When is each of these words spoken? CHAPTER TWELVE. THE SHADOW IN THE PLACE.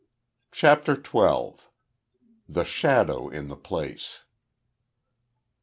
CHAPTER 0.51 0.95
TWELVE. 0.95 1.69
THE 2.49 2.63
SHADOW 2.65 3.29
IN 3.29 3.49
THE 3.49 3.55
PLACE. 3.55 4.23